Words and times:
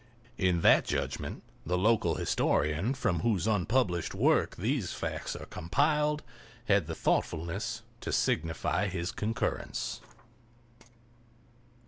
In 0.39 0.61
that 0.61 0.83
judgment 0.85 1.43
the 1.63 1.77
local 1.77 2.15
historian 2.15 2.95
from 2.95 3.19
whose 3.19 3.45
unpublished 3.45 4.15
work 4.15 4.55
these 4.55 4.93
facts 4.93 5.35
are 5.35 5.45
compiled 5.45 6.23
had 6.65 6.87
the 6.87 6.95
thoughtfulness 6.95 7.83
to 7.99 8.11
signify 8.11 8.87
his 8.87 9.11
concurrence. 9.11 10.01